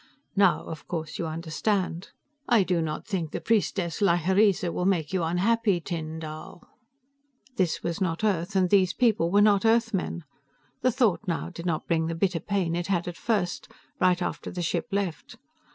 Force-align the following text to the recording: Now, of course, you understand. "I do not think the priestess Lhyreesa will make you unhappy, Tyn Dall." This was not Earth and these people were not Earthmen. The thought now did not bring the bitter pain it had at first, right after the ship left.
Now, 0.35 0.63
of 0.63 0.87
course, 0.87 1.19
you 1.19 1.27
understand. 1.27 2.09
"I 2.49 2.63
do 2.63 2.81
not 2.81 3.05
think 3.05 3.29
the 3.29 3.39
priestess 3.39 4.01
Lhyreesa 4.01 4.73
will 4.73 4.87
make 4.87 5.13
you 5.13 5.21
unhappy, 5.21 5.79
Tyn 5.79 6.17
Dall." 6.19 6.67
This 7.57 7.83
was 7.83 8.01
not 8.01 8.23
Earth 8.23 8.55
and 8.55 8.71
these 8.71 8.93
people 8.93 9.29
were 9.29 9.43
not 9.43 9.63
Earthmen. 9.63 10.23
The 10.81 10.91
thought 10.91 11.21
now 11.27 11.51
did 11.51 11.67
not 11.67 11.85
bring 11.85 12.07
the 12.07 12.15
bitter 12.15 12.39
pain 12.39 12.75
it 12.75 12.87
had 12.87 13.07
at 13.07 13.15
first, 13.15 13.71
right 13.99 14.23
after 14.23 14.49
the 14.49 14.63
ship 14.63 14.87
left. 14.91 15.35